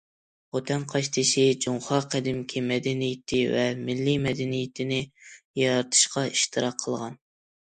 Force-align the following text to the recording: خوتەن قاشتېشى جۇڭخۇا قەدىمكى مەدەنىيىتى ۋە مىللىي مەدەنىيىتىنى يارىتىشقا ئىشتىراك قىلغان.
خوتەن 0.55 0.85
قاشتېشى 0.93 1.43
جۇڭخۇا 1.65 1.99
قەدىمكى 2.15 2.63
مەدەنىيىتى 2.71 3.43
ۋە 3.51 3.67
مىللىي 3.91 4.17
مەدەنىيىتىنى 4.25 5.01
يارىتىشقا 5.65 6.25
ئىشتىراك 6.33 6.83
قىلغان. 6.87 7.25